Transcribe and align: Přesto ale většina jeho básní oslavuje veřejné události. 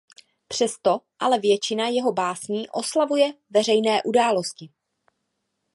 Přesto 0.47 0.99
ale 1.19 1.39
většina 1.39 1.87
jeho 1.87 2.11
básní 2.13 2.69
oslavuje 2.69 3.33
veřejné 3.49 4.03
události. 4.03 4.69